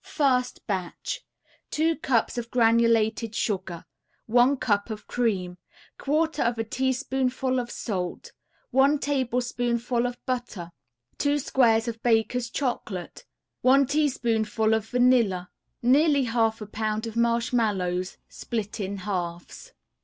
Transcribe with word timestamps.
]1st 0.03 0.61
BATCH 0.65 1.23
2 1.69 1.95
cups 1.97 2.35
of 2.35 2.49
granulated 2.49 3.35
sugar, 3.35 3.85
1 4.25 4.57
cup 4.57 4.89
of 4.89 5.05
cream, 5.05 5.59
1/4 5.99 6.57
a 6.57 6.63
teaspoonful 6.63 7.59
of 7.59 7.69
salt, 7.69 8.31
1 8.71 8.97
tablespoonful 8.97 10.07
of 10.07 10.17
butter, 10.25 10.71
2 11.19 11.37
squares 11.37 11.87
of 11.87 12.01
Baker's 12.01 12.49
Chocolate, 12.49 13.25
1 13.61 13.85
teaspoonful 13.85 14.73
of 14.73 14.87
vanilla, 14.89 15.51
Nearly 15.83 16.23
half 16.23 16.61
a 16.61 16.65
pound 16.65 17.05
of 17.05 17.15
marshmallows, 17.15 18.17
split 18.27 18.79
in 18.79 18.97
halves. 19.05 19.71